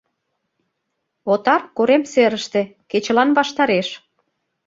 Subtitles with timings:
[1.31, 2.61] Отар— корем серыште,
[2.91, 3.87] кечылан ваштареш.